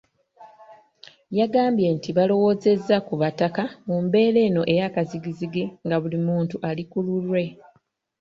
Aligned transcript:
Yagambye 1.39 1.87
nti 1.95 2.09
balowoozezza 2.17 2.95
ku 3.07 3.13
Bataka 3.21 3.63
mu 3.87 3.95
mbeera 4.05 4.39
eno 4.47 4.61
eyakazigizigi 4.73 5.63
nga 5.85 5.97
buli 6.01 6.17
muntu 6.27 6.55
ali 6.69 6.83
ku 6.91 6.97
lulwe. 7.05 7.43